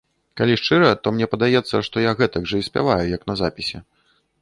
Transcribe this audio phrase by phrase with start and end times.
[0.39, 3.87] Калі шчыра, то мне падаецца, што я гэтак жа і спяваю, як на запісе.